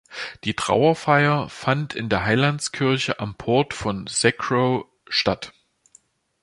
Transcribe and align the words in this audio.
Die 0.45 0.55
Trauerfeier 0.55 1.47
fand 1.47 1.93
in 1.93 2.09
der 2.09 2.25
Heilandskirche 2.25 3.19
am 3.19 3.35
Port 3.35 3.75
von 3.75 4.07
Sacrow 4.07 4.85
statt. 5.07 5.53